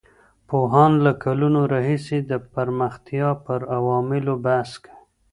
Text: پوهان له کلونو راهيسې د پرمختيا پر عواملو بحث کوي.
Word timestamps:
پوهان 0.47 0.91
له 1.05 1.11
کلونو 1.23 1.59
راهيسې 1.73 2.17
د 2.31 2.33
پرمختيا 2.53 3.29
پر 3.45 3.59
عواملو 3.75 4.33
بحث 4.45 4.71
کوي. 4.83 4.95